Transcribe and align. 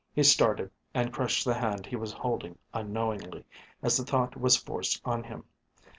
He 0.15 0.23
started 0.23 0.71
and 0.95 1.13
crushed 1.13 1.45
the 1.45 1.53
hand 1.53 1.85
he 1.85 1.95
was 1.95 2.11
holding 2.11 2.57
unknowingly, 2.73 3.45
as 3.83 3.97
the 3.97 4.03
thought 4.03 4.35
was 4.35 4.57
forced 4.57 4.99
on 5.05 5.23
him. 5.25 5.43